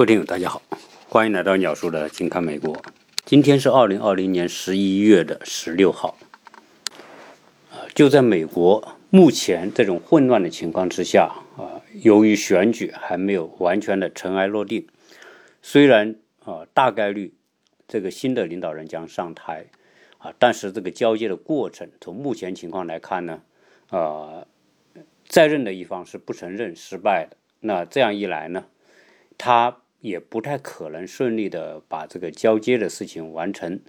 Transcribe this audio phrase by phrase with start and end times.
[0.00, 0.62] 各位听友，大家好，
[1.10, 2.74] 欢迎来到鸟叔的近看美国。
[3.26, 6.16] 今天是二零二零年十一月的十六号。
[7.94, 14.86] 就在美国目前这种混乱的情况之下啊，由于选举还没有完全的尘埃落定，
[15.60, 17.34] 虽然啊大概率
[17.86, 19.66] 这个新的领导人将上台
[20.16, 23.42] 啊，但是这个交接的过程，从目前情况来看呢，
[23.90, 24.46] 啊，
[25.28, 27.36] 在任的一方是不承认失败的。
[27.60, 28.64] 那这样一来呢？
[29.36, 33.80] 他也不太可能顺利的把这个交接的事情完成，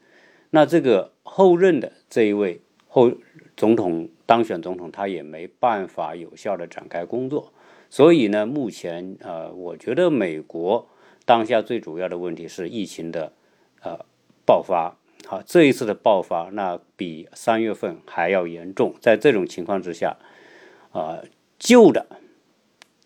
[0.49, 3.11] 那这个后任的这一位后
[3.55, 7.53] 总统当选总统，他也没办法有效的展开工作，
[7.89, 10.87] 所以呢，目前呃，我觉得美国
[11.25, 13.31] 当下最主要的问题是疫情的
[13.81, 13.99] 呃
[14.45, 20.17] 爆发，好，这一次的爆发那比三月份还要严重，在这种情况之下，
[20.91, 21.21] 啊，
[21.57, 22.05] 旧的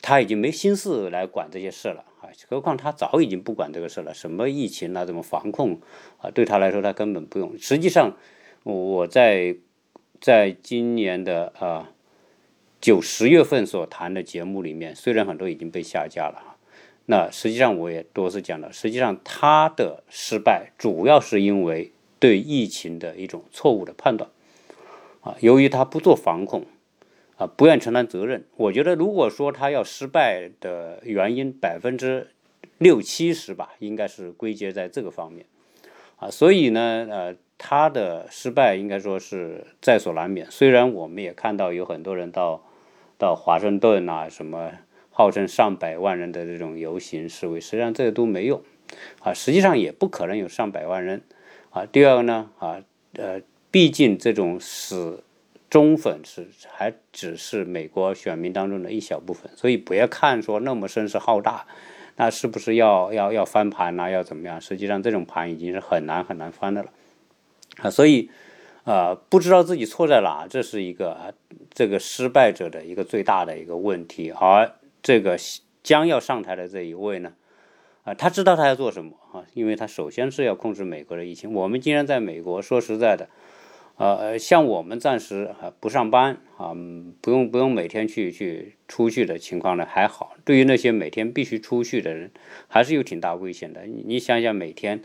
[0.02, 2.04] 他已经没心思来管这些事了。
[2.48, 5.80] 何况他早已经不管这个事了，什么疫情啊，怎么防控
[6.18, 7.58] 啊，对他来说他根本不用。
[7.58, 8.18] 实际上，
[8.64, 9.56] 我在
[10.20, 11.92] 在今年的啊
[12.80, 16.58] 九十月份所谈的节目里面，虽然很多已经被下架了，
[17.06, 24.30] 那实际上我也多次讲了，实际上他的失败主要是因为对疫情的一种错误的判断
[25.22, 26.66] 啊，由于他不做防控。
[27.38, 28.46] 啊，不愿承担责任。
[28.56, 32.30] 我觉得，如果说他要失败的原因百分之
[32.78, 35.46] 六七十吧，应该是归结在这个方面。
[36.18, 40.50] 啊，所以呢，呃，他的失败应该说是在所难免。
[40.50, 42.64] 虽然我们也看到有很多人到
[43.18, 44.72] 到华盛顿啊，什么
[45.12, 48.62] 号称上百万人的这种游行示威，实际上这个都没用。
[49.20, 51.22] 啊，实际上也不可能有上百万人。
[51.72, 55.22] 啊，第二个呢，啊，呃，毕竟这种死。
[55.68, 61.66] 忠粉是还只是美国选民当中的一小部分，所以不要看说那么声势浩大，
[62.18, 64.10] 那是不是要要要翻盘呐？
[64.10, 64.60] 要怎么样？
[64.62, 66.90] 实际上这种盘已经是很难很难翻的了
[67.82, 67.90] 啊！
[67.90, 68.30] 所以
[68.84, 71.34] 啊，不知道自己错在哪，这是一个
[71.74, 74.32] 这个失败者的一个最大的一个问题。
[74.32, 74.72] 而
[75.04, 75.38] 这个
[75.84, 77.34] 将要上台的这一位呢，
[78.04, 79.44] 啊，他知道他要做什么啊？
[79.54, 81.54] 因为他首先是要控制美国的疫情。
[81.54, 83.28] 我们今天在美国，说实在的。
[83.98, 86.76] 呃，像我们暂时啊不上班啊，
[87.22, 90.36] 不用不用每天去去出去的情况呢还好。
[90.44, 92.32] 对于那些每天必须出去的人，
[92.68, 93.86] 还是有挺大危险的。
[93.86, 95.02] 你你想想，每天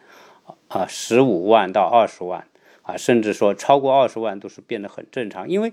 [0.66, 2.48] 啊十五万到二十万
[2.82, 5.48] 啊，甚至说超过二十万都是变得很正常。
[5.48, 5.72] 因为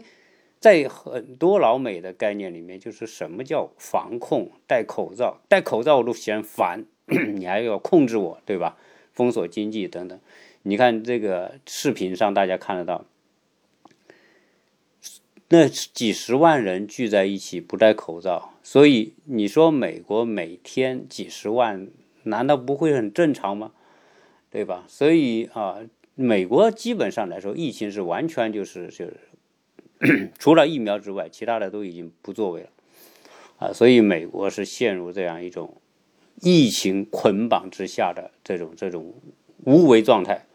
[0.59, 4.51] 在很多老美的概念里面，就是什么叫防控？
[4.67, 6.85] 戴口罩，戴口罩我都嫌烦，
[7.33, 8.77] 你还要控制我，对吧？
[9.13, 10.19] 封锁经济等等。
[10.63, 13.05] 你看这个视频上，大家看得到，
[15.49, 21.87] 那几十万人聚在一起不戴口罩，所以你说美国每天几十万，
[22.23, 23.71] 难道不会很正常吗？
[24.49, 24.85] 对吧？
[24.87, 25.79] 所以啊，
[26.15, 29.17] 美国基本上来说，疫情是完全就是就是
[30.37, 32.69] 除了疫苗之外，其他的都已经不作为了
[33.59, 35.81] 啊，所以美国是陷入这样一种
[36.41, 39.13] 疫情捆绑之下的这种这种
[39.67, 40.45] 无为状态。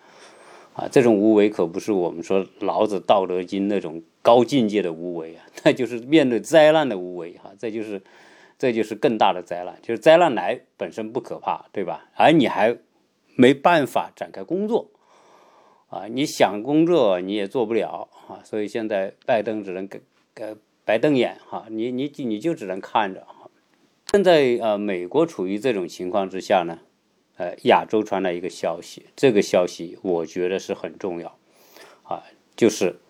[0.75, 8.01] 啊，这种无为可不是我们说老子《道德经》那种高境界的无为啊， 那就是面对灾难的无为哈，这就是，
[8.59, 9.77] 这就是更大的灾难。
[9.83, 12.09] 就是灾难来本身不可怕，对吧？
[12.17, 12.79] 而你还
[13.37, 14.89] 没办法展开工作，
[15.91, 20.01] 啊，你想工作你也做不了啊，所以现在拜登只能给
[20.35, 20.57] 给
[20.87, 23.51] 白瞪眼哈，你你你就只能看着哈。
[24.11, 26.79] 现在呃，美国处于这种情况之下呢。
[27.43, 31.37] 呃，亚洲传来一个消息，这个消息我觉得是很重要，
[32.05, 32.23] 啊，
[32.55, 33.01] 就是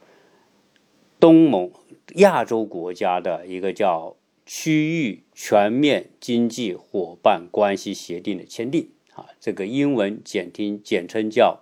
[1.21, 1.71] 东盟
[2.15, 4.17] 亚洲国家的一个叫
[4.47, 11.61] 区域全面经济伙伴关系协定的签订，啊，这个英文简听简称叫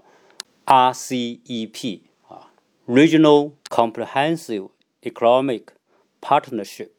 [0.66, 2.52] RCEP，啊
[2.86, 4.70] ，Regional Comprehensive
[5.02, 5.62] Economic
[6.20, 6.90] Partnership，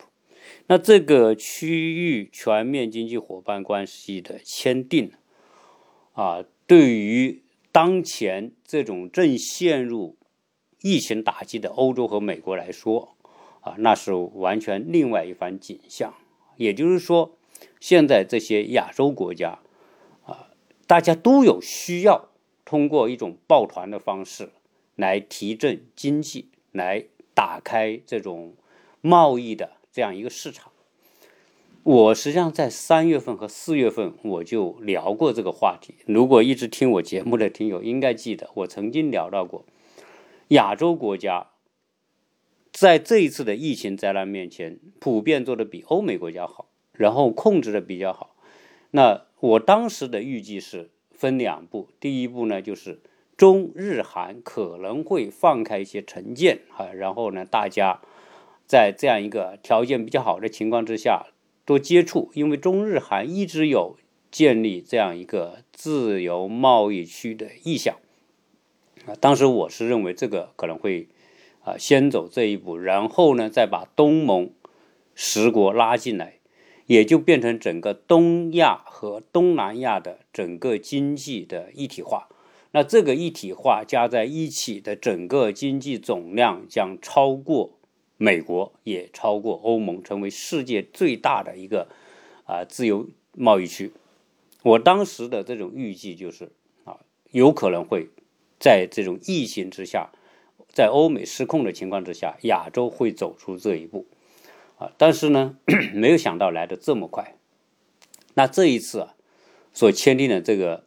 [0.68, 5.14] 那这个区域全面经济伙伴关系的签订。
[6.22, 7.41] 啊，对于
[7.72, 10.18] 当前这种正陷入
[10.84, 13.16] 疫情打击的欧洲和美国来说，
[13.62, 16.14] 啊，那是完全另外一番景象。
[16.58, 17.40] 也就是说，
[17.79, 19.58] 现在这些亚洲国家，
[20.23, 20.52] 啊，
[20.85, 22.29] 大家都有需要
[22.66, 24.52] 通过一种抱团的方式
[24.96, 27.03] 来提振经济，来
[27.34, 28.53] 打开这种
[29.02, 30.71] 贸易的这样一个市场。
[31.84, 35.96] 我实际上在三月份和四月份我就聊过这个话题。
[36.06, 39.66] 如果一直听我节目的听友应该记得，我曾经聊到过，
[40.50, 41.48] 亚洲国家
[42.72, 48.36] 在这一次的疫情灾难面前，普遍做的比欧美国家好，然后控制的比较好。
[48.92, 53.02] 那我当时的预计是分两步，第一步呢就是
[53.36, 58.02] 中日韩可能会放开一些成见啊，然后呢大家
[58.68, 61.26] 在这样一个条件比较好的情况之下
[61.66, 63.97] 多接触，因为中日韩一直有
[64.29, 67.97] 建立这样一个自由贸易区的意向
[69.05, 69.16] 啊。
[69.19, 71.08] 当时我是认为这个可能会
[71.63, 74.52] 啊先走这一步，然后呢再把东盟
[75.16, 76.37] 十国拉进来。
[76.87, 82.28] 也就变成整个东亚和东南亚的整个经济的一体化。
[82.72, 87.79] 那这个一体化加在一起的整个经济总量将超过
[88.22, 91.88] 美国，也超过欧盟，成为世界最大的一个
[92.46, 93.91] 啊自由贸易区。
[94.62, 96.52] 我当时的这种预计就是
[96.84, 97.00] 啊，
[97.32, 98.09] 有可能会
[98.59, 100.12] 在这种疫情之下，
[100.70, 104.06] 在欧美失控的情况之下，亚洲会走出这一步。
[104.78, 105.58] 啊，但是呢，
[105.96, 107.35] 没有想到来的这么快。
[108.35, 109.16] 那这一次啊，
[109.73, 110.85] 所签订的这个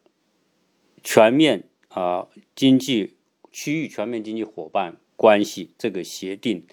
[1.03, 3.17] 全面啊经济
[3.51, 6.65] 区域全面经济伙伴关系这个协定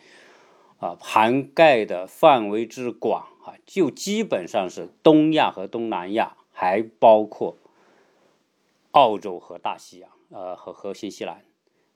[0.82, 7.56] 啊，涵盖的范围之广啊，就基本上是东亚和东南亚，还包括
[8.90, 11.46] 澳洲和大西洋，呃，和和新西兰。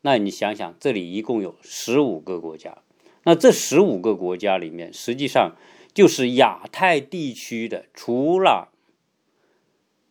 [0.02, 2.78] 那你想想，这里一共有十五个国家。
[3.24, 5.56] 那这十五个国家里面，实际上
[5.96, 8.72] 就是亚太地区的，除了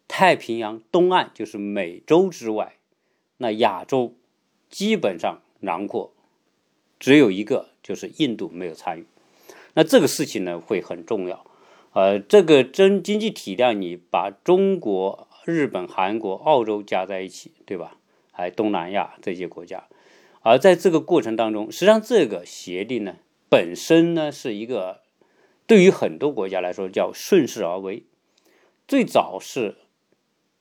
[0.08, 2.78] 太平洋东岸就是美洲之外，
[3.36, 4.16] 那亚洲
[4.68, 6.12] 基本上囊括，
[6.98, 9.06] 只有一个就是印度没有参与。
[9.74, 11.46] 那这个事情呢会很重要，
[11.92, 17.98] 呃，这个真经济体量，你把中国、日本、韩国、澳洲加在一起，对吧？
[18.32, 19.84] 还东南亚这些国家。
[20.40, 23.16] 而在这个过程当中，实际上这个协定呢
[23.48, 25.02] 本身呢是一个
[25.66, 28.04] 对于很多国家来说叫顺势而为。
[28.86, 29.76] 最早是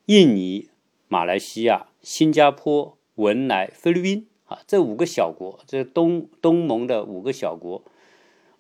[0.06, 0.70] 印尼、
[1.08, 4.28] 马来西亚、新加坡、文莱、菲律宾
[4.68, 7.84] 这五个小国，这东东盟的五个小国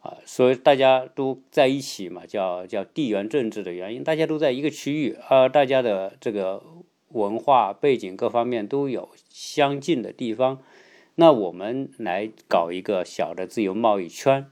[0.02, 6.64] 啊，所以大家都在一起嘛，叫叫地缘政治的原因，大家都在一个区域啊，大家的这个
[7.10, 10.60] 文化背景各方面都有相近的地方。
[11.16, 14.48] 那我们来搞一个小的自由贸易圈，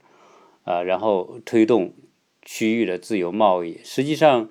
[0.63, 1.93] 啊，然后推动
[2.43, 3.79] 区域的自由贸易。
[3.83, 4.49] 实际上，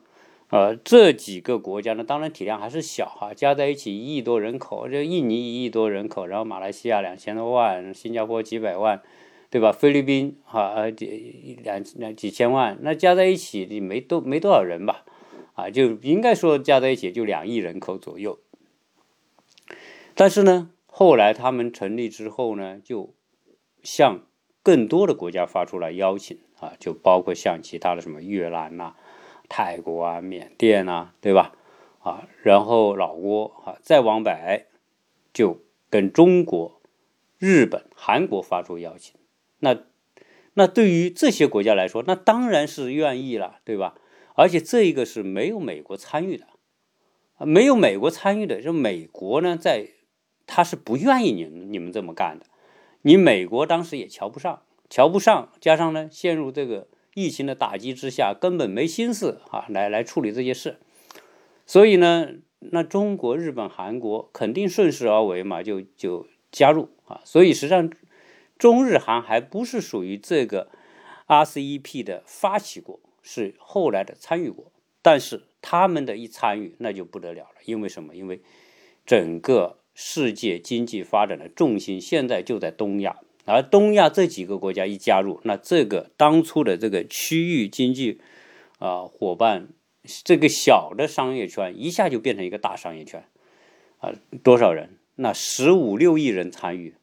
[0.51, 9.01] 呃，这几个国家呢，当然体量还是小哈，加在一起一亿多人口，这印尼一亿多人口，然后马来西亚两千多万，新加坡几百万，
[9.49, 9.71] 对吧？
[9.71, 15.05] 菲律宾哈呃几两两几千万，那加在一起你没多没多少人吧？
[15.55, 18.39] 啊，就应该说加在一起就两亿人口左右。
[20.15, 20.71] 但是呢？
[20.93, 23.15] 后来他们成立之后呢，就
[23.85, 24.23] 向
[24.63, 28.97] 更多的国家发出了邀请啊，就包括像其他的什么越南呐、
[29.51, 31.53] 泰国啊、缅甸呐，对吧？
[31.99, 34.65] 啊，然后老挝啊，再往北
[35.35, 35.61] 就
[35.91, 36.81] 跟中国、
[37.37, 39.15] 日本、韩国发出邀请。
[39.59, 39.77] 那
[40.55, 43.97] 那对于这些国家来说，那当然是愿意了，对吧？
[44.35, 46.47] 而且这一个是没有美国参与的，
[47.45, 49.91] 没有美国参与的，就美国呢在。
[50.53, 52.45] 他是不愿意你你们这么干的，
[53.03, 56.89] 你美国当时也瞧不上，瞧不上，加上呢陷入这个
[57.21, 60.79] 疫情的打击之下，根本没心思啊来来处理这些事，
[61.67, 67.91] 所以呢，那中国、日本、韩国肯定顺势而为嘛，就就加入啊，所以实际上
[68.59, 70.69] 中日韩还不是属于这个
[71.27, 74.73] RCEP 的发起国，是后来的参与国，
[75.03, 78.15] 但是他们的一参与那就不得了了，因为什么？
[78.15, 78.41] 因为
[79.05, 79.77] 整个。
[79.93, 83.19] 世界经济发展的重心现在就在东亚，
[83.51, 88.21] 而东亚这几个国家一加入，那这个当初的这个区域经济
[88.79, 89.69] 啊伙伴，
[90.25, 93.25] 这个小的商业圈一下就变成一个大商业圈
[93.99, 94.99] 啊，多少人？
[95.17, 96.95] 那十五六亿人参与，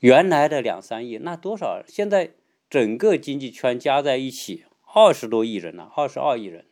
[0.00, 1.82] 原来的两三亿，那多少？
[1.86, 2.30] 现在
[2.70, 6.64] 整个经济圈加在一起二十多亿人呢，二十二亿人，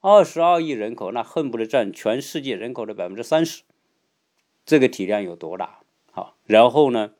[0.00, 3.62] 二十二亿人口，那恨不得占全世界人口的百分之三十。
[4.66, 5.80] 这个体量有多大？
[6.10, 7.12] 好，然后呢，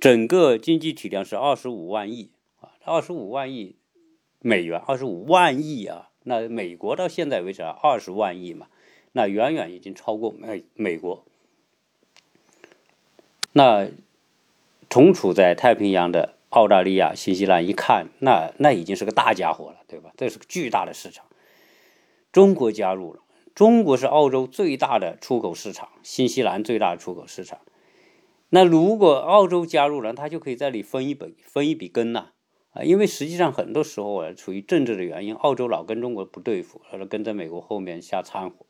[0.00, 3.76] 整个经济体量是二十五万亿啊，二十五万亿
[4.40, 6.10] 美元，二十五万亿啊。
[6.22, 8.68] 那美国到现在为止啊，二十万亿嘛，
[9.12, 11.24] 那远远已经超过美美国。
[13.52, 13.88] 那
[14.88, 20.12] 同处在太平洋的澳大利亚、新西兰一看，那那已经是个大家伙了，对吧？
[20.16, 21.24] 这是个巨大的市场。
[22.30, 23.20] 中国加入了。
[23.54, 27.58] 中国是澳洲最大的出口市场，新西兰最大的出口市场。
[28.50, 32.30] 那如果澳洲加入了，他就可以在里分一笔分一笔羹呐，
[32.70, 38.66] 啊，因为实际上很多时候啊，出于政治的原因，澳洲老跟中国不对付，或者跟在美国后面瞎掺和，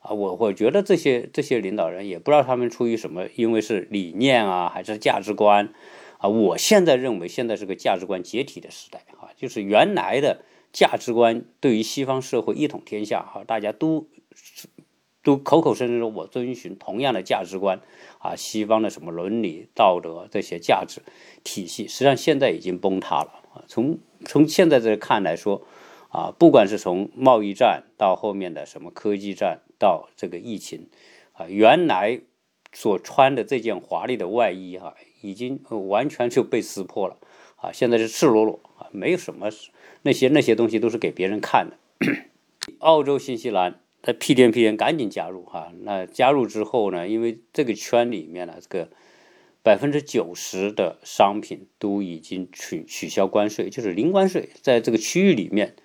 [0.00, 5.72] 啊，我我觉得这些这些领导人也不知道他们出于什么，因为是理念啊，还是价值观，
[6.18, 14.08] 啊，我现在认为现在是个价值观解体的时代，啊，就是原来的价值观对于西方社会一统天下，哈，大家都。
[15.22, 17.80] 都口口声声说我遵循同样的价值观，
[18.18, 21.02] 啊，西方的什么伦理道德这些价值
[21.44, 23.64] 体系，实际上现在已经崩塌了啊。
[23.68, 25.62] 从从现在这看来说，
[26.08, 30.88] 啊，不管是从贸易战到后面的什么科技战，到这个疫情，
[31.32, 32.20] 啊，原来
[32.72, 37.18] 所穿的这件华丽的外衣哈，已经完全就被撕破了
[37.56, 37.70] 啊。
[37.70, 39.50] 现在是赤裸裸啊，没有什么
[40.02, 41.76] 那些那些东西都是给别人看的。
[42.80, 43.80] 澳洲、新西兰。
[44.02, 47.06] 他屁颠屁颠赶紧加入哈，那加入之后呢？
[47.06, 48.88] 因为这个圈里面呢，这个
[49.62, 54.48] 百分之九十的商品都已经取取消关税，就是零关税。
[54.62, 55.76] 在这个区域里面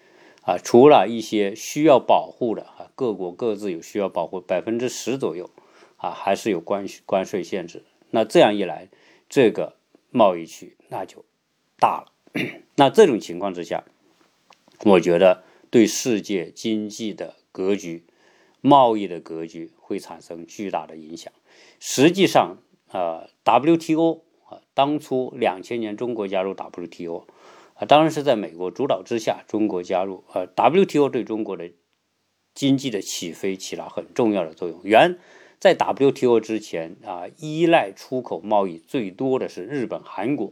[0.44, 5.50] 啊，除了一些需要保护的啊，各国各自有需要保护百分之十左右
[5.98, 7.84] 啊，还是有关关税限制。
[8.12, 8.88] 那这样一来，
[9.28, 9.76] 这个
[10.10, 11.26] 贸易区那就
[11.78, 12.14] 大了。
[12.78, 13.84] 那这种情况之下，
[14.86, 17.36] 我觉得对世界经济的。
[17.56, 18.04] 格局，
[18.60, 21.32] 贸易的格局会产生巨大的影响。
[21.80, 22.58] 实际上，
[22.92, 27.26] 呃，WTO 啊，当初两千年中国加入 WTO
[27.76, 30.26] 啊，当然是在美国主导之下，中国加入。
[30.34, 31.72] 呃，WTO 对中国的
[32.54, 34.82] 经济的起飞起了很重要的作用。
[34.84, 35.18] 原
[35.58, 40.52] 在 WTO 之前啊，依赖出口贸易最多的是日本、韩国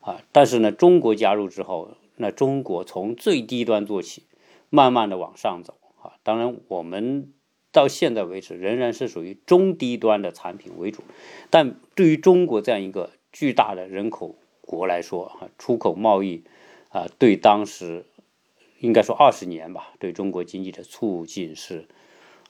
[0.00, 4.24] 啊，但是呢，中国加入之后，那中国从最低端做起，
[4.68, 5.78] 慢慢的往上走。
[6.02, 7.32] 啊，当然，我们
[7.70, 11.02] 到现在为止仍然是属于中低端的产品为主，
[11.48, 16.44] 但对于中国这样一个巨大的人口国来说，哈，出口贸易
[16.90, 18.04] 啊，对当时
[18.80, 21.86] 应该说二十年吧，对中国经济的促进是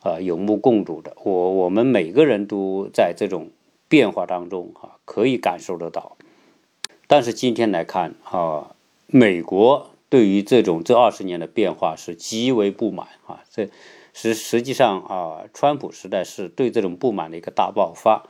[0.01, 1.17] 啊有目共睹的。
[1.23, 3.51] 我我们每个人都在这种
[3.89, 6.17] 变化当中啊，可以感受得到。
[7.07, 8.75] 但是今天来看啊，
[9.07, 9.92] 美国。
[10.13, 13.43] 对于这种这二十年的变化是极为不满啊！
[13.49, 13.71] 这
[14.13, 18.29] 实实际上啊，川普时代是对这种不满的一个大爆发。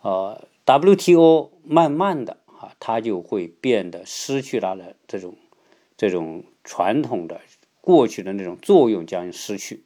[0.00, 5.36] 呃，WTO 慢慢的啊，它就会变得失去它的这种
[5.98, 7.42] 这种传统的
[7.82, 9.82] 过去的那种作用将失去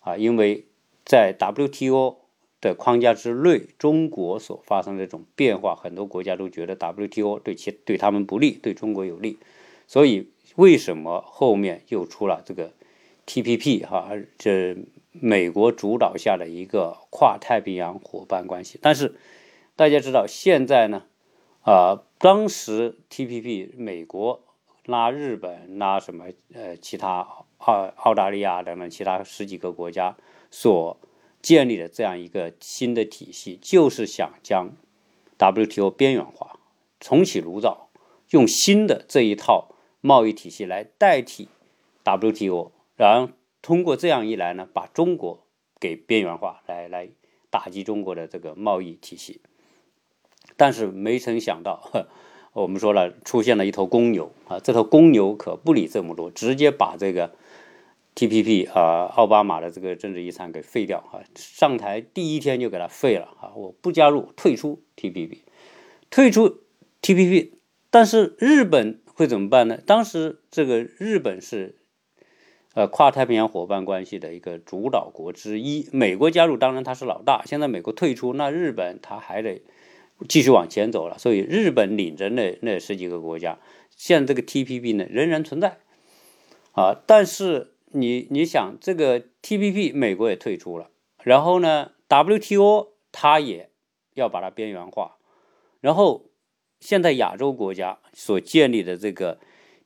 [0.00, 0.64] 啊，因为
[1.04, 2.16] 在 WTO
[2.62, 9.38] 的框架之内，中国所发生这种变化，很多国家都觉得 WTO 对其对他们不利，对中国有利，
[9.88, 10.30] 所以。
[10.56, 12.72] 为什么后面又出了这个
[13.28, 14.10] TPP 哈？
[14.38, 14.76] 这
[15.12, 18.76] 美国主导下的一个跨太平洋伙伴关系。
[18.82, 19.14] 但是
[19.76, 21.04] 大家知道，现在呢，
[21.62, 24.42] 啊，当时 TPP 美国
[24.84, 30.16] 拉日本拉什么呃其他澳澳大利亚等等其他十几个国家
[30.50, 30.98] 所
[31.40, 34.70] 建立的这样一个新的体系，就是想将
[35.38, 36.58] WTO 边缘化，
[36.98, 37.90] 重启炉灶，
[38.30, 39.76] 用新的这一套。
[40.00, 41.48] 贸易体系来代替
[42.04, 45.44] WTO，然后通过这样一来呢，把中国
[45.80, 47.08] 给边缘化，来来
[47.50, 49.40] 打击中国的这个贸易体系。
[50.56, 51.90] 但是没曾想到，
[52.54, 54.60] 我们说了，出现了一头公牛啊！
[54.60, 57.34] 这头公牛可不理这么多，直接把这个
[58.14, 61.20] TPP 啊，奥巴马的这个政治遗产给废掉啊！
[61.34, 63.52] 上台第一天就给他废了啊！
[63.56, 65.38] 我不加入，退出 TPP，
[66.08, 66.60] 退出
[67.02, 67.50] TPP。
[67.90, 69.00] 但是日本。
[69.18, 69.80] 会怎么办呢？
[69.84, 71.74] 当时这个日本是，
[72.74, 75.88] 呃，跨太平洋伙伴关系的一个主导国之一。
[75.92, 77.42] 美国加入，当然他是老大。
[77.44, 79.64] 现在美国退出，那日本他还得
[80.28, 81.18] 继续往前走了。
[81.18, 83.58] 所以日本领着那那十几个国家，
[83.90, 85.78] 现在这个 TPP 呢仍然存在
[86.70, 87.02] 啊。
[87.04, 90.90] 但是你你想，这个 TPP 美国也退出了，
[91.24, 93.70] 然后呢 WTO 它也
[94.14, 95.16] 要把它边缘化，
[95.80, 96.27] 然后。
[96.80, 99.40] 现在亚洲国家所建立的这个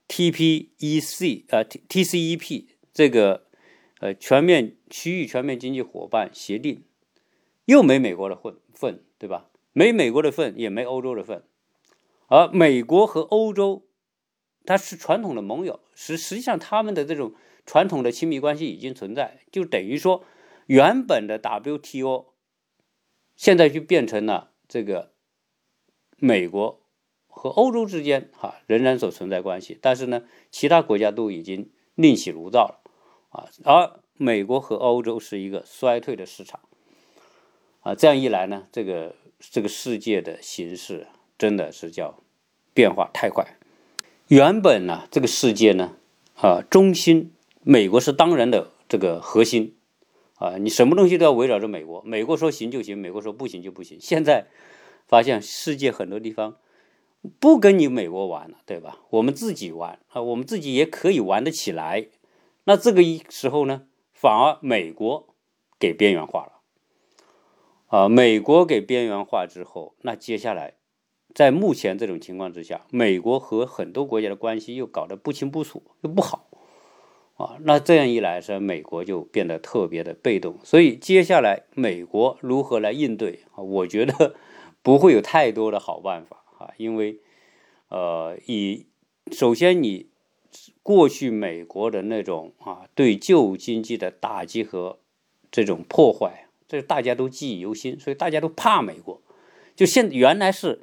[0.08, 3.46] TPEC 呃 TCEP 这个
[4.00, 6.84] 呃全面区域全面经济伙伴协定，
[7.64, 9.49] 又没美国的份份，对吧？
[9.72, 11.44] 没美国的份，也没欧洲的份。
[12.26, 13.87] 而美国和欧洲，
[14.66, 17.34] 它是传统的盟友，实实际上他们的这种
[17.64, 20.25] 传统的亲密关系已经存在，就等于说
[20.66, 22.26] 原本的 WTO
[23.34, 25.12] 现在就变成了这个
[26.18, 26.81] 美国。
[27.34, 32.80] 和欧洲之间哈仍然所存在关系，但是呢，其他国家都已经另起炉灶了
[33.30, 36.60] 啊，而美国和欧洲是一个衰退的市场
[37.80, 42.20] 啊，这样一来呢，这个这个世界的形势真的是叫
[42.74, 43.56] 变化太快。
[44.28, 45.96] 原本呢，这个世界呢，
[46.36, 49.74] 啊，中心美国是当然的这个核心，
[50.36, 53.98] 啊，你什么东西都要围绕着美国，美国说行就行，美国说不行就不行。
[54.00, 54.46] 现在
[55.06, 56.56] 发现世界很多地方
[57.38, 58.99] 不跟你美国玩了，对吧？
[59.11, 62.09] 我们自己玩啊，我们自己也可以玩得起来。
[62.64, 65.35] 那这个时候呢，反而美国
[65.79, 66.52] 给边缘化了。
[67.87, 70.75] 啊，美国给边缘化之后，那接下来，
[71.35, 76.49] 在目前这种情况之下，美国和很多国家的关系又搞得不清不楚，又不好，
[77.37, 80.57] 啊，那这样一来，是美国就变得特别的被动。
[80.64, 83.62] 所以接下来美国如何来应对啊？
[83.62, 84.35] 我觉得
[84.83, 87.19] 不会有太多的好办法啊，因为，
[87.88, 88.87] 呃，以
[89.31, 90.09] 首先你
[90.83, 94.99] 过去美国的那种啊对旧经济的打击和
[95.50, 96.49] 这种破坏。
[96.69, 99.21] 这大家都记忆犹新，所以大家都怕美国。
[99.76, 100.81] 就现原来是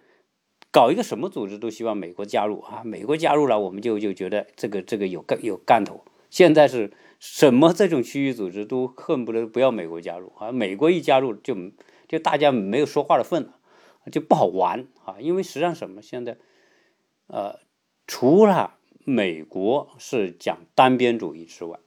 [0.71, 6.05] 搞一个什么组织都希望美国加入啊，美国加入了，我们就就觉得这个这个有干有干头。
[6.29, 11.55] 现在是什么这种区域组织都恨不得不要美国加入啊，美国一加入就
[12.07, 13.58] 就大家没有说话的份了，
[14.09, 15.17] 就不好玩啊。
[15.19, 16.37] 因为实际上什么现在
[17.27, 17.59] 呃，
[18.07, 18.75] 除了
[19.05, 21.79] 美国是讲单边主义之外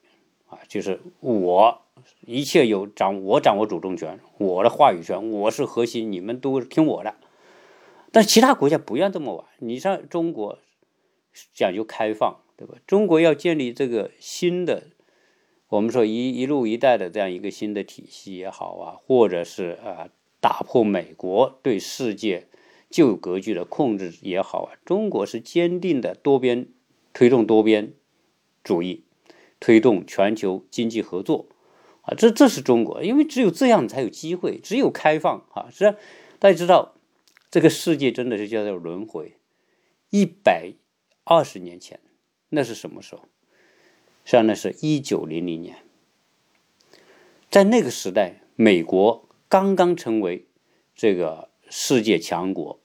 [0.47, 1.83] 啊，就是我。
[2.27, 7.15] 一切有掌我掌握主动权，我的话语权，我是核心，你们都听我的。
[8.11, 9.47] 但其他国家不愿这么玩。
[9.59, 10.59] 你像中国
[11.55, 12.75] 讲究开放，对吧？
[12.89, 14.89] 中国要建立这个新的，
[15.69, 20.09] 我们说一一路一带的这样一个新的体系也好啊，或者是啊
[20.43, 22.49] 打破美国对世界
[22.91, 26.67] 旧格局的控制也好啊，中国是坚定的多边
[27.13, 27.95] 推动多边
[28.65, 29.05] 主义，
[29.61, 31.47] 推动全球经济合作。
[32.01, 35.71] 啊，这这是中国，因为只有这样才有机会，只有开放啊！
[35.71, 35.97] 是
[36.41, 36.97] 大家知道，
[37.49, 39.37] 这个世界真的是叫做轮回。
[40.11, 40.73] 一百
[41.23, 42.01] 二十年前，
[42.49, 43.23] 那是什么时候？
[44.25, 45.77] 实际上那是一九零零年，
[47.49, 50.47] 在那个时代，美国刚刚成为
[50.95, 52.81] 这个世界强国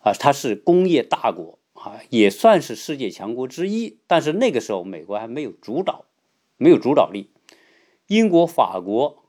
[0.00, 4.00] 啊，它是工业大国啊，也算是世界强国之一。
[4.08, 6.06] 但是那个时候，美国还没有主导，
[6.56, 7.30] 没有主导力。
[8.08, 9.26] 英国、法国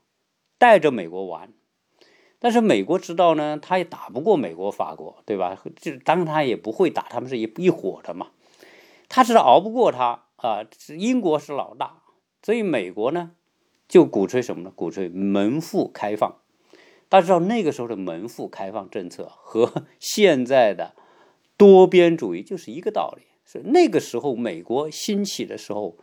[0.58, 1.52] 带着美国玩，
[2.40, 5.62] 但是美国知道呢，他也打不过美国、法国，对吧？
[5.76, 8.32] 就当然他也不会打，他们是一一伙的嘛。
[9.08, 10.66] 他知道熬不过他啊，
[10.98, 12.02] 英国是老大，
[12.42, 13.30] 所以美国呢
[13.86, 14.72] 就鼓吹什么呢？
[14.74, 16.40] 鼓吹门户开放。
[17.08, 20.94] 大家知道那个时候的门户开放政策和 现在的
[21.56, 23.22] 多边主义就是一个道理。
[23.46, 25.96] 是那个时候美国兴起的时候。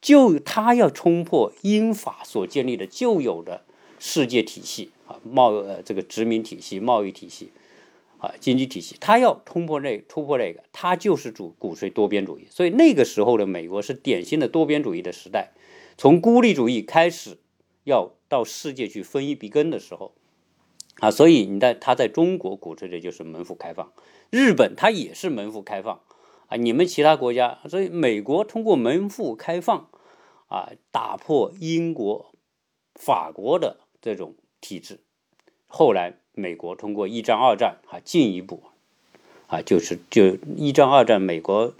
[0.00, 3.64] 就他要冲破英法所建立的旧有的
[3.98, 7.52] 世界体系啊，贸呃这个殖民体系、贸易体系
[8.18, 12.46] 啊、经济体系，他要冲破这突破这个，他就是主鼓吹多边主义。
[12.50, 15.52] 所以那个时候的美国是典型的多边主义的时代，
[15.96, 17.38] 从孤立主义开始，
[17.84, 20.12] 要到世界去分一笔羹的时候
[21.00, 23.92] 啊，所以你在他在中国鼓吹的就是门户开放，
[24.30, 26.00] 日本它也是门户开放
[26.48, 29.88] 啊，你们其他国家，所以美国通过门户开放。
[30.46, 32.32] 啊，打破英国、
[32.94, 35.00] 法国的这种体制。
[35.66, 38.62] 后来，美国通过一战、二战，啊，进一步，
[39.48, 41.72] 啊，就是就一战、二战，美国，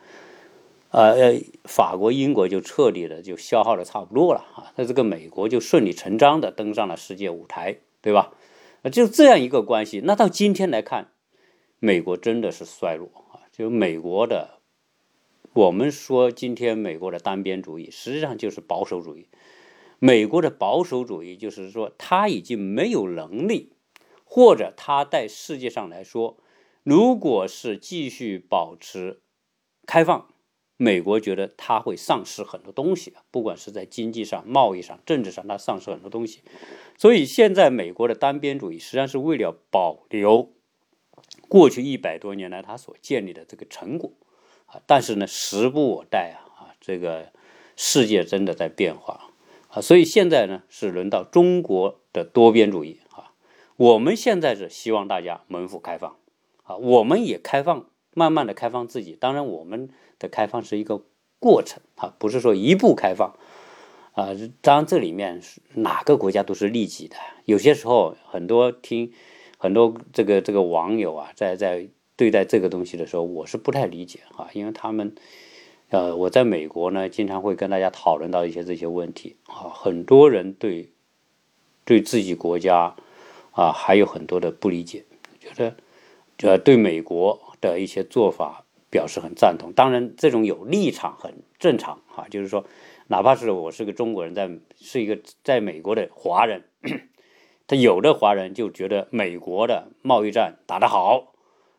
[0.90, 4.72] 呃，法国、英国就彻底的就消耗的差不多了啊。
[4.74, 8.32] 那这个美国就顺理成章的登上了世界舞台，对吧？
[8.84, 10.02] 啊，就这样一个关系。
[10.04, 11.12] 那到今天来看，
[11.80, 14.60] 美国真的是衰落啊，就美国的。
[15.54, 19.28] 我们说，今天美国的单边主义实际上就是保守主义。
[20.00, 23.72] 美国的保守主义就是说，他已经没有能力，
[24.24, 26.36] 或者他在世界上来说，
[26.82, 29.20] 如果是继续保持
[29.86, 30.28] 开放，
[30.84, 36.42] 美国觉得它会丧失很多东西，不管是在经济上、贸易上、政治上，它丧失很多东西。
[36.98, 40.52] 所以，现在美国的单边主义实际上是为了保留
[41.48, 44.12] 过去一百多年来它所建立的这个成果
[44.66, 44.82] 啊。
[44.86, 47.32] 但是呢，时不我待啊啊，这个
[47.76, 49.30] 世界真的在变化
[49.68, 53.32] 啊，所以现在呢是轮到中国的多边主义啊。
[53.76, 56.16] 我们现在是希望大家门户开放
[56.62, 59.16] 啊，我们也开放，慢慢的开放自己。
[59.18, 59.88] 当然，我们
[60.28, 61.02] 开放是一个
[61.38, 63.36] 过程啊，不是说一步开放
[64.12, 64.28] 啊。
[64.60, 65.40] 当然，这里面
[65.74, 67.16] 哪个国家都是利己的。
[67.44, 69.12] 有些时候，很多听
[69.58, 71.88] 很多这个这个网友啊，在在。
[72.16, 75.16] 对待这个东西的时候，我是不太理解啊，因为他们，
[75.88, 80.92] 呃，我在美国呢，经常会跟大家讨论到一些这些问题啊，很多人对
[81.84, 82.94] 对自己国家
[83.50, 85.04] 啊还有很多的不理解，
[85.40, 85.76] 觉得
[86.48, 88.63] 呃对美国的一些做法
[88.94, 89.72] 表示很赞同。
[89.72, 92.64] 当然，这种有立场很正常啊，就是说，
[93.08, 96.62] 哪怕是我是个中国人，在是一个在美国的华人，
[97.66, 101.32] 他有的华人就觉得美国的贸易战打得好。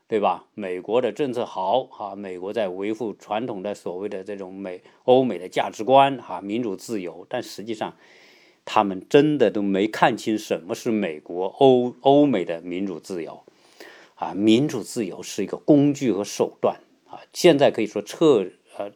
[0.08, 0.46] 对吧？
[0.54, 7.26] 美国的政策好啊，美国在维护传统的所谓的这种美欧美的价值观哈，民主自由。
[7.28, 7.96] 但实际上，
[8.66, 13.42] 他们真的都没看清什么是美国欧欧美的民主自由
[14.14, 14.36] 啊！
[14.36, 16.80] 民主自由是一个工具和手段
[17.16, 17.22] 啊！
[17.34, 18.92] 现在可以说赤呃，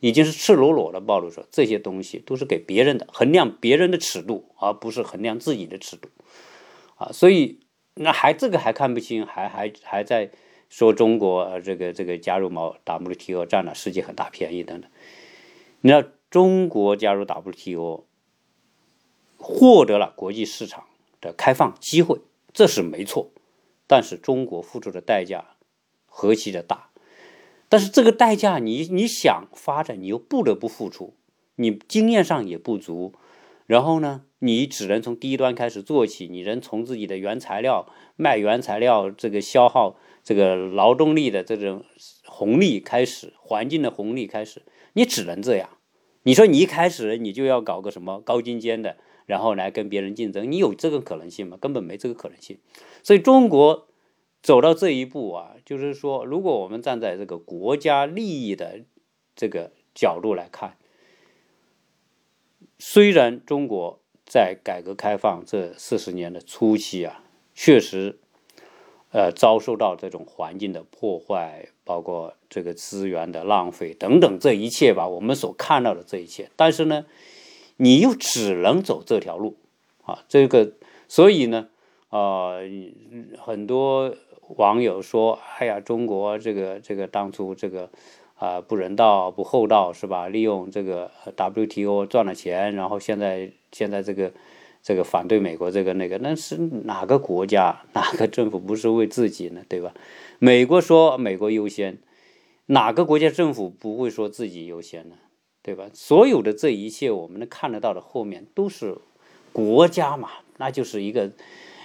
[0.00, 6.08] 已经是赤裸裸的暴露说这些东西都是给别人的，衡量别人的尺度，而不是衡量自己的尺度
[6.96, 7.10] 啊！
[7.12, 7.60] 所以。
[7.96, 10.32] 那还这个还看不清，还还还在
[10.68, 14.90] 说中国这个这个加入毛 WTO 占了世界很大便宜等等。
[15.80, 18.04] 你要中国加入 WTO，
[19.38, 20.86] 获得了国际市场
[21.20, 22.18] 的开放机会，
[22.52, 23.30] 这是没错。
[23.86, 25.54] 但是中国付出的代价
[26.06, 26.90] 何其的大，
[27.68, 31.14] 但是这个代价你你想发展，你又不得不付出，
[31.56, 33.14] 你经验上也不足。
[33.66, 41.82] 然后呢，你只能从低端开始做起，你能从自己的原材料卖原材料这个消耗这个劳动力的这种
[42.26, 45.70] 红利开始，环境的红利开始，你只能这样。
[46.24, 51.56] 你说你一开始你就要搞个什么高精尖的，然后来跟别人竞争，你有这个可能性吗？
[51.58, 52.58] 根本没这个可能性。
[53.02, 53.88] 所以中国
[54.44, 58.82] 走到这一步啊，就是说，如果我们站在这个国家利益的
[59.34, 60.76] 这个角度来看。
[62.78, 68.18] 虽然中国在改革开放这四十年的初期啊，确实，
[69.12, 77.06] 呃，遭受到这种环境的破坏，包括这个资源的浪费等等，这一切吧，我们所看到的这一切，但是呢，
[77.76, 79.56] 你又只能走这条路
[80.02, 80.72] 啊，这个，
[81.08, 81.68] 所以呢，
[82.10, 82.58] 啊，
[83.38, 84.14] 很多
[84.56, 87.90] 网友说，哎呀，中国这个这个当初这个。
[88.36, 90.28] 啊，不人道、不厚道，是吧？
[90.28, 94.32] 利用这个 WTO 赚了钱，然后现在现在这个
[94.82, 99.62] 这个反对美国这个那个，那是哪个国家、哪个政府不是为自己呢？
[99.68, 99.94] 对吧？
[100.40, 101.98] 美国说美国优先，
[102.66, 105.14] 哪个国家政府不会说自己优先呢？
[105.62, 105.88] 对吧？
[105.94, 108.98] 所有的这一切，我们能看得到的后面都是
[109.52, 110.28] 国家嘛，
[110.58, 111.30] 那就是一个。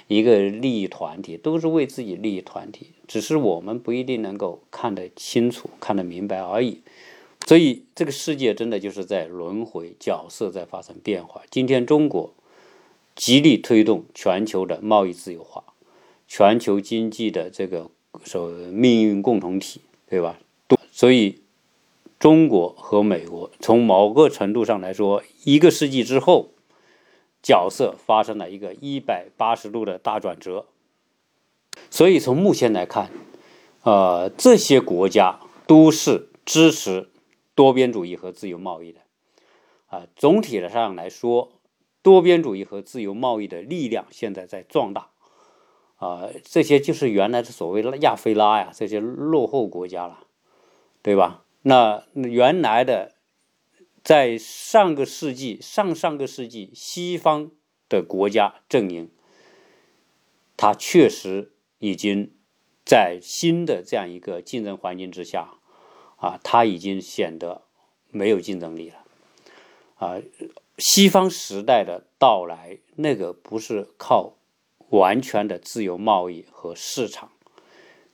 [0.09, 6.81] 一个利益团体都是为自己利益团体，只是我们不一定能够看得清楚、看得明白而已。
[7.45, 11.43] 所以，这个世界真的就是在轮回，角色在发生变化。
[11.51, 12.33] 今天，中国
[13.15, 15.63] 极力推动全球的贸易自由化，
[16.27, 17.91] 全球经济的这个
[18.23, 20.39] 所命运共同体，对吧？
[20.91, 21.35] 所以，
[22.17, 26.49] 中国和美国从某个程度上来说，一个世纪之后。
[27.41, 30.65] 角色发生了一个一百八十度的大转折，
[31.89, 33.09] 所以从目前来看，
[33.83, 37.09] 呃，这些国家都是支持
[37.55, 38.99] 多边主义和自由贸易的，
[39.87, 41.53] 啊，总体的上来说，
[42.01, 45.09] 多边主义和自由贸易的力量现在在壮大，
[45.95, 50.19] 啊，这些就是原来的所谓的亚非拉呀，这些落后国家了，
[51.01, 51.43] 对吧？
[51.61, 53.13] 那原来的。
[54.09, 57.51] 在上个世纪、上上个世纪，西方
[57.87, 59.11] 的国家阵营，
[60.57, 62.31] 它确实已经
[62.83, 65.59] 在新的这样一个竞争环境之下，
[66.15, 67.61] 啊，它已经显得
[68.09, 69.05] 没有竞争力了。
[69.97, 70.19] 啊，
[70.79, 74.33] 西方时代的到来，那个不是靠
[74.89, 77.31] 完全的自由贸易和市场，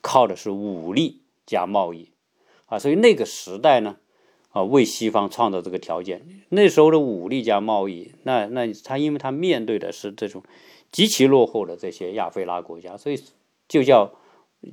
[0.02, 2.10] 靠的是武力加贸易，
[2.66, 3.96] 啊，所以那个时代呢？
[4.56, 6.26] 啊，为西方创造这个条件。
[6.48, 10.42] 那时候的武力加贸易，那那他因为他面对的是这种
[10.90, 13.22] 极其落后的这些亚非拉国家，所以
[13.68, 14.14] 就叫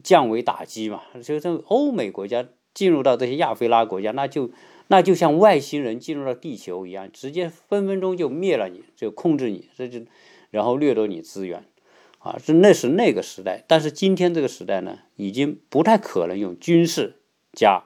[0.02, 1.02] 降维打击嘛。
[1.22, 4.52] 就是欧美国家进入到这些亚非拉国家，那就
[4.88, 10.00] 那就像外星人进入了地球一样，直接分分钟就灭了你，就控制你，这就
[10.50, 11.65] 然后掠夺你资源
[12.19, 12.38] 啊。
[12.41, 17.17] 是那是那个时代，但是今天这个时代呢，已经不太可能用军事
[17.52, 17.84] 加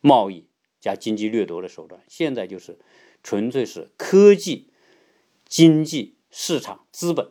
[0.00, 0.49] 贸易。
[0.80, 2.78] 加经济掠夺的手段，现在就是
[3.22, 4.68] 纯粹是科技、
[5.44, 7.30] 经济、市场、资本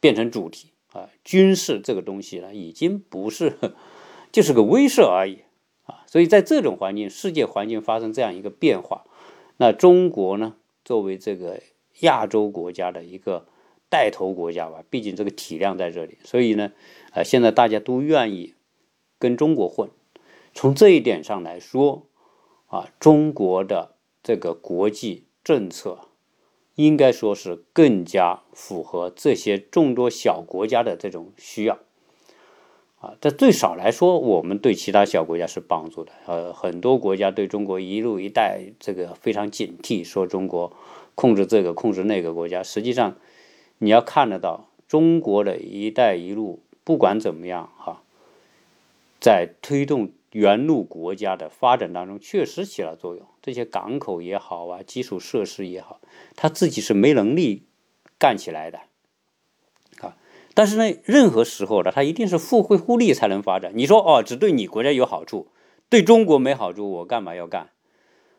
[0.00, 1.08] 变成主体啊。
[1.24, 3.56] 军事这个东西呢，已经不是，
[4.30, 5.44] 就是个威慑而已
[5.84, 6.04] 啊。
[6.06, 9.06] 所以在这种环境，世界环境发生这样一个变化，
[9.56, 11.62] 那中国呢，作为这个
[12.00, 13.46] 亚洲国家的一个
[13.88, 16.72] 带头国家吧，毕竟这个体量在这里，所以呢，
[17.12, 18.52] 呃，现在大家都愿意
[19.18, 19.88] 跟中国混。
[20.52, 22.06] 从这一点上来说。
[22.74, 26.00] 啊，中国的这个国际政策，
[26.74, 31.78] 应该说是更加符合这些众多小国家的这种需要。
[32.98, 36.10] 啊，这最少来说，我们对其他小国家是帮助的。
[36.26, 40.72] 呃，很多国家对中国“一路一带”这个非常警惕，说中国
[41.14, 42.64] 控制这个控制那个国家。
[42.64, 43.14] 实际上，
[43.78, 48.02] 你要看得到，中国的一带一路不管怎么样哈，
[49.20, 53.24] 在推动沿路国家的发展当中，确实起了作用。
[53.40, 56.00] 这些港口也好啊，基础设施也好，
[56.34, 57.68] 他自己是没能力
[58.18, 58.80] 干起来的
[60.00, 60.16] 啊。
[60.52, 63.72] 但是呢，任何时候呢，它一定是互惠互利才能发展。
[63.76, 65.52] 你说哦，只对你国家有好处，
[65.88, 67.70] 对中国没好处，我干嘛要干？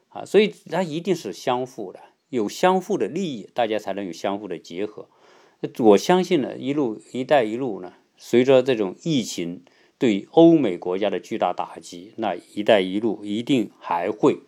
[0.09, 5.07] 啊，所以它一定是相互的，有相互的利益，大家才能有相互的结合。
[5.79, 9.63] 我相信呢，一路“一带一路”呢，随着这种疫情
[9.97, 14.39] 对欧美国家的巨大打击，那“一带一路”一定还会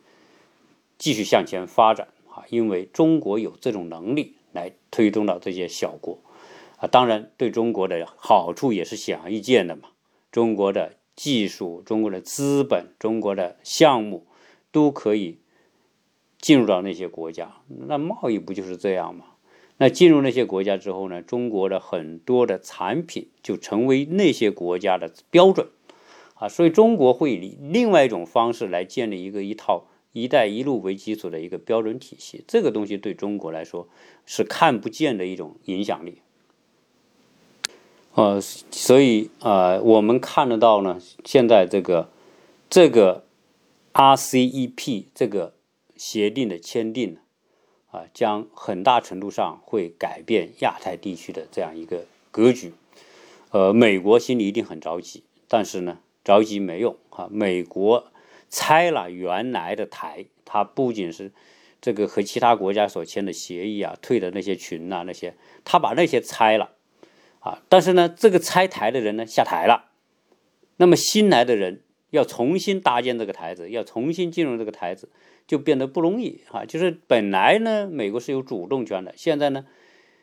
[0.98, 6.20] 继续向前发展啊，因为中国有这种能力来推动到这些小国。
[6.78, 9.90] 啊，当然对中国的好处也是显而易见的嘛。
[10.32, 14.28] 中国的技术、中国的资本、中国的项目，
[14.72, 15.40] 都可以
[16.40, 17.56] 进入到那些国家。
[17.68, 19.26] 那贸易不就是这样吗？
[19.80, 25.68] 那进入那些国家之后呢，中国的很多的产品就成为那些国家的标准
[26.34, 26.50] 啊。
[26.50, 32.44] 所以中国会以另外一种方式来建立一个一套“一带一路”为基础的一个标准体系。
[32.48, 33.88] 这个东西对中国来说
[34.26, 36.22] 是看不见的一种影响力。
[38.16, 42.10] 呃，所以啊，我们看得到呢，现在这个
[42.68, 43.26] 这个
[43.94, 45.54] RCEP 这个
[45.96, 47.18] 协定的签订
[47.98, 52.74] 啊，将很大程度上会改变亚太地区的这样一个格局。
[53.50, 57.28] 呃，美国心里一定很着急，但是呢，着急没用啊。
[57.32, 58.12] 美国
[58.50, 61.32] 拆了原来的台，它不仅是
[61.82, 66.74] 这个和其他国家所签的协议啊，退的那些群呐，那些，他把那些拆了。
[67.40, 69.92] 啊，但是呢，这个拆台的人呢下台了，
[70.76, 75.08] 那么新来的人要重新搭建这个台子，要重新进入这个台子，
[75.48, 76.66] 就变得不容易啊。
[76.66, 79.66] 就是本来呢，美国是有主动权的，现在呢，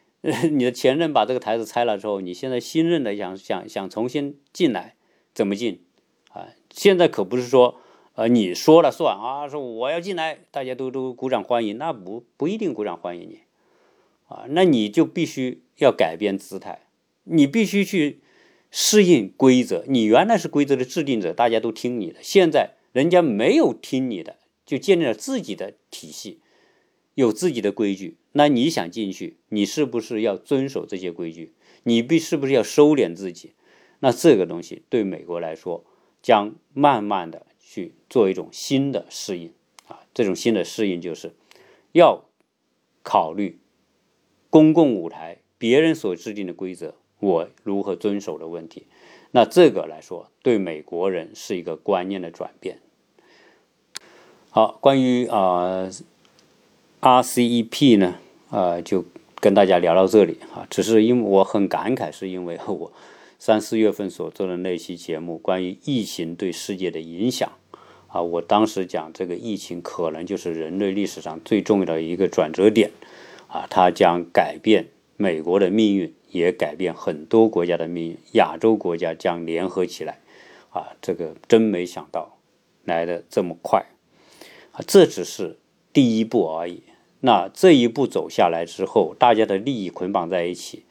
[0.53, 4.95] 你的前任把这个台子拆了之后，你现在新任的想想想重新进来，
[5.35, 5.83] 怎么进
[6.31, 6.49] 啊？
[6.71, 7.81] 现在可不是说，
[8.15, 13.41] 呃，你说了算啊，说我要进来，大家都都鼓掌欢迎，那不不一定鼓掌欢迎你
[14.29, 16.83] 啊，那你就必须要改变姿态。
[17.27, 18.21] 你必须去
[18.71, 19.83] 适应规则。
[19.89, 22.19] 你原来是规则的制定者，大家都听你的。
[22.21, 26.41] 现在人家没有听你的，就建立了自己的体系，
[27.15, 28.17] 有自己的规矩。
[28.33, 31.53] 那你想进去，你是不是要遵守这些规矩？
[31.85, 33.53] 你必是不是要收敛自己？
[34.01, 35.85] 那这个东西对美国来说，
[36.21, 39.53] 将慢慢的去做一种新的适应
[39.87, 40.01] 啊。
[40.13, 41.33] 这种新的适应就是
[41.93, 42.25] 要
[43.03, 43.59] 考虑
[44.51, 46.97] 公共舞台别人所制定的规则。
[47.21, 48.87] 我如何遵守的问题，
[49.31, 52.81] 那这个来说，对美国人是一个观念的转变。
[54.57, 55.91] 好，关于啊
[57.01, 58.15] RCEP 呢，
[58.51, 59.05] 啊就
[59.41, 60.65] 跟大家聊到这里啊。
[60.71, 62.93] 只是因为我很感慨，是因为我
[63.37, 67.51] 三四月份所做的那期节目，关于疫情对世界的影响
[68.07, 72.93] 啊，我当时讲这个疫情可能就是人类历史上最重要的一个转折点
[73.49, 74.87] 啊，它将改变
[75.17, 76.15] 美国的命运。
[76.31, 80.21] 也改变很多国家的命运，亚洲国家将联合起来，
[80.71, 82.37] 啊，这个真没想到
[82.85, 83.85] 来的这么快，
[84.87, 85.59] 这只是
[85.93, 86.83] 第一步而已。
[87.21, 90.85] 那这一步走下来之后，大家的利益捆绑在一起，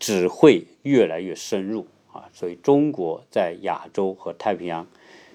[0.00, 2.24] 只会越来越深入啊。
[2.32, 4.86] 所以，中国在亚洲和太平洋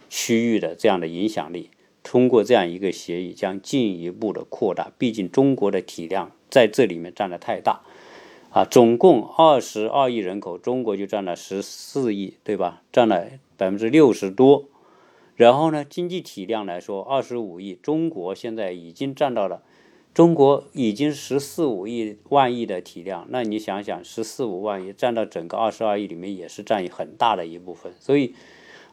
[0.09, 1.69] 区域的这样的影响力，
[2.03, 4.91] 通过这样一个协议，将进一步的扩大。
[4.97, 7.81] 毕竟，中国的体量在这里面占的太大。
[8.49, 12.81] 啊，总共二十二亿人口，中国就占了十四亿，对吧？
[12.91, 14.65] 占了百分之六十多。
[15.41, 19.63] 然后呢，经济体量来说，二十五亿，中国现在已经占到了，
[20.13, 23.25] 中国已经十四五亿万亿的体量。
[23.31, 27.91] 那你想想，十四五万亿占到整个二十二亿里面，也是占很大的一部分。
[27.99, 28.35] 所以，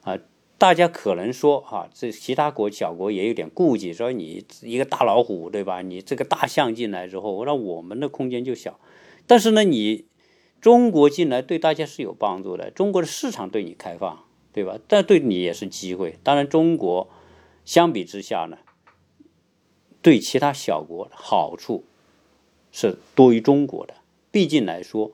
[0.05, 0.19] 啊，
[0.57, 5.83] 大家可能说，哈，这其他国小国也有点顾忌，说你一个大老虎，对吧？
[5.83, 8.81] 你这个大象进来之后，那我们的空间就小。
[9.27, 10.07] 但是呢，你
[10.63, 14.25] 中国进来对大家是有帮助的，中国的市场对你开放，
[14.59, 14.77] 对吧？
[14.89, 16.19] 但对你也是机会。
[16.25, 17.09] 当然，中国
[17.65, 18.59] 相比之下呢，
[20.03, 21.85] 对其他小国好处
[22.73, 23.95] 是多于中国的。
[24.33, 25.13] 毕竟来说，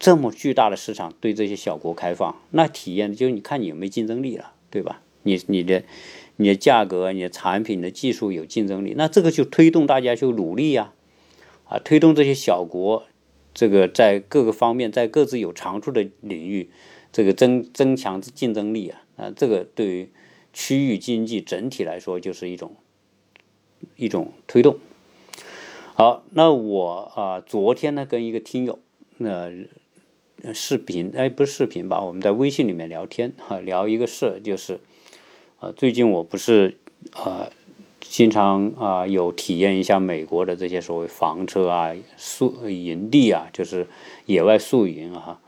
[0.00, 5.00] 这么巨大的市场对这些小国开放，那体验就是你看你有没有竞争力了，对吧？
[5.22, 5.84] 你你的
[6.34, 10.92] 你的价格、你的产品的技术有竞争力，那这个就推动大家去努力呀。
[11.66, 13.04] 啊，推动这些小国，
[13.54, 16.68] 这个在各个方面，在各自有长处的领域，
[17.14, 20.10] 这个增增强竞争力啊，啊，这个对于
[20.52, 22.74] 区域经济整体来说就是一种
[23.94, 24.78] 一种推动。
[25.94, 28.80] 好，那我啊，昨天呢跟一个听友
[29.18, 29.48] 那
[30.52, 32.02] 视频，哎，不是视频吧？
[32.02, 34.80] 我们在微信里面聊天哈，聊一个事，就是
[35.60, 36.78] 啊，最近我不是
[37.12, 37.48] 啊。
[38.06, 43.86] 经常啊，有体验一下美国的这些所谓房车啊、宿营地啊，就是
[44.26, 45.40] 野外宿营啊。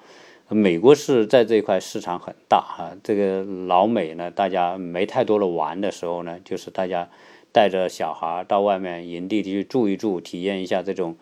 [0.49, 2.97] 美国是在这一块市场很大啊。
[3.03, 7.09] 这个老美呢，大家没太多的玩的时候呢，就是大家
[7.53, 11.17] 带着小孩到外面营地去住一住，体验一下这种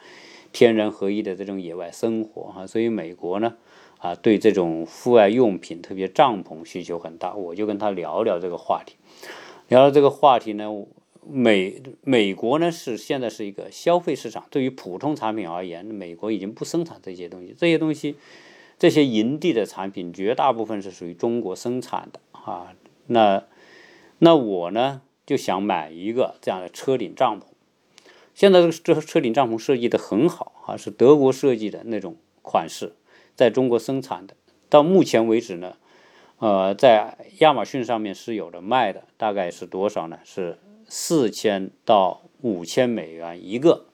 [0.53, 2.67] 天人合一的这种野外生活啊。
[2.67, 3.55] 所以美国呢，
[3.99, 7.35] 啊，对这种户外用品，特别帐篷需求很大。
[7.35, 8.97] 我就跟他聊聊这个话题，
[9.69, 10.71] 聊了这个话题呢。
[11.27, 17.55] 美美国呢是现在是一个消费市场，对于普通产品而言，美国已经不生产这些东西。
[17.59, 18.17] 这些东西，
[18.79, 22.75] 这些营地的产品绝大部分是属于中国生产的啊。
[23.07, 23.45] 那
[24.19, 27.45] 那我呢就想买一个这样的车顶帐篷。
[28.35, 32.95] 现在这个这车顶帐篷设计的很好啊，是德国设计的那种款式，
[33.35, 34.35] 在中国生产的。
[34.69, 35.77] 到目前为止呢，
[36.39, 40.19] 呃，在亚马逊上面是有的卖的，大概是多少呢？
[40.25, 40.59] 是。
[40.87, 43.87] 四千到五千美元一个，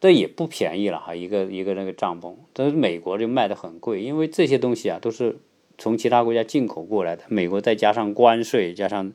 [0.00, 5.38] 这也不便宜了哈，一个一个那个帐篷，但是美国就卖的很贵，因为这些东西啊都是
[5.76, 9.12] 从其他国家进口过来的，美国再加上关税，加上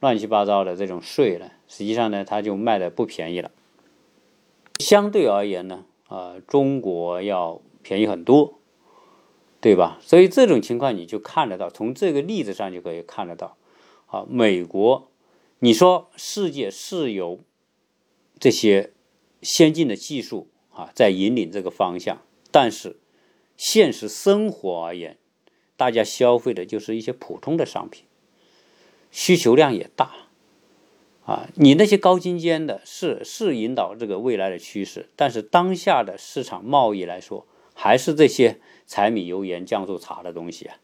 [0.00, 3.50] 乱七八糟的这种税呢，实际上呢它就卖的不便宜了。
[4.80, 8.58] 相对而言呢，啊，中国要便宜很多，
[9.60, 9.98] 对吧？
[10.00, 13.56] 所以这种情况你就看得到，从这个例子上就可以看得到，
[14.06, 15.08] 啊，美国。
[15.60, 17.38] 你说世界是由
[18.38, 18.90] 这些
[19.44, 22.96] 先进的技术啊，在引领这个方向，但是
[23.56, 25.18] 现实生活而言，
[25.76, 28.04] 大家消费的就是一些普通的商品，
[29.12, 30.10] 需求量也大
[31.24, 31.48] 啊。
[31.54, 40.76] 你那些高精尖的，是是引导这个未来的趋势，但是当下的市场贸易来说，还是这些柴米油盐酱醋茶的东西啊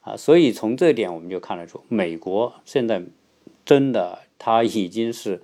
[0.00, 0.16] 啊。
[0.16, 3.04] 所以从这点我们就看得出，美国现在。
[3.62, 5.42] 真的，它已经是，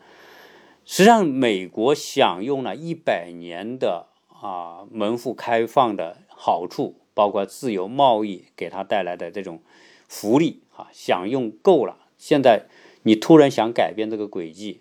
[0.87, 9.61] 实际上美国享用了一百年的啊门户开放的好处，包括自由贸易给它带来的这种
[10.07, 11.99] 福利啊，享用够了。
[12.17, 12.67] 现在
[13.03, 14.81] 你突然想改变这个轨迹，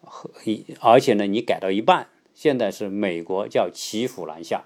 [0.00, 4.64] 和一而且呢，你改到一半，现在是美国叫骑虎难下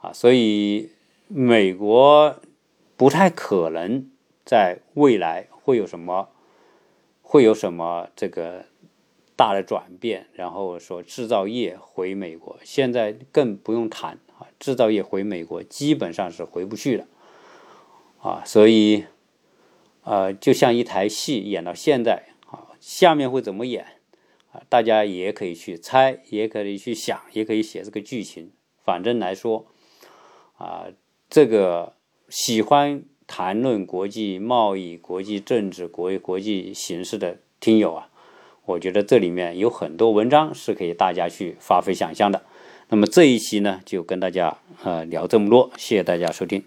[0.00, 0.92] 啊，所以
[1.26, 2.36] 美国
[2.96, 4.08] 不太可能
[4.44, 6.28] 在未来会有什么。
[7.30, 8.64] 会有什么这个
[9.38, 10.26] 大的转变？
[10.32, 14.50] 然后说制造业回美国，现在更不用谈啊！
[14.58, 17.06] 制造业回美国基本上是回不去了
[18.20, 18.42] 啊！
[18.44, 19.04] 所以，
[20.02, 23.86] 呃，就像一台戏演到现在啊，下面会怎么演
[24.50, 24.60] 啊？
[24.68, 28.50] 大家也可以去猜，也可以去想，也可以写这个剧情。
[28.84, 29.66] 反正来说
[30.56, 30.88] 啊，
[31.30, 31.94] 这个
[32.28, 33.04] 喜欢。
[33.30, 38.08] 谈论国际贸易、国际政治、国国际形势的听友啊，
[38.68, 42.42] 我觉得这里面有很多文章是可以大家去发挥想象的。
[42.90, 46.62] 那么这一期呢，就跟大家呃聊这么多，谢谢大家收听。